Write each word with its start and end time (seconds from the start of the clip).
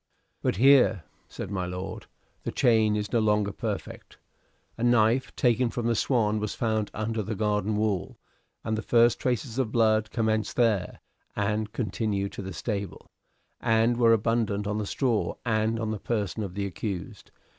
"But 0.41 0.55
here," 0.55 1.03
said 1.29 1.51
my 1.51 1.67
lord, 1.67 2.07
"the 2.41 2.51
chain 2.51 2.95
is 2.95 3.13
no 3.13 3.19
longer 3.19 3.51
perfect. 3.51 4.17
A 4.75 4.83
knife, 4.83 5.31
taken 5.35 5.69
from 5.69 5.85
the 5.85 5.93
'Swan,' 5.93 6.39
was 6.39 6.55
found 6.55 6.89
under 6.95 7.21
the 7.21 7.35
garden 7.35 7.75
wall, 7.77 8.17
and 8.63 8.75
the 8.75 8.81
first 8.81 9.19
traces 9.19 9.59
of 9.59 9.71
blood 9.71 10.09
commenced 10.09 10.55
there, 10.55 11.01
and 11.35 11.71
continued 11.71 12.31
to 12.31 12.41
the 12.41 12.51
stable, 12.51 13.11
and 13.59 13.95
were 13.97 14.11
abundant 14.11 14.65
on 14.65 14.79
the 14.79 14.87
straw 14.87 15.35
and 15.45 15.79
on 15.79 15.91
the 15.91 15.99
person 15.99 16.41
of 16.41 16.55
the 16.55 16.65
accused. 16.65 17.29